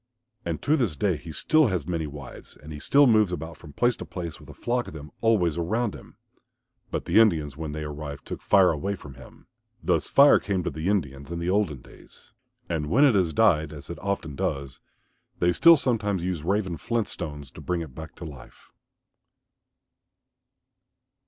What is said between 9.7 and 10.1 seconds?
Thus